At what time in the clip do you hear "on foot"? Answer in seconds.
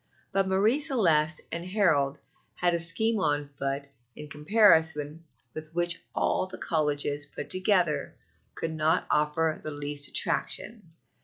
3.19-3.87